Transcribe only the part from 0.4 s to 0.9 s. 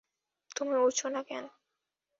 তুমি